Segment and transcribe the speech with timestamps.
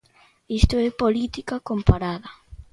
[0.59, 2.27] Isto é política comparada.